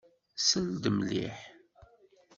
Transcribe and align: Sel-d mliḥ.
Sel-d 0.47 0.83
mliḥ. 0.95 1.37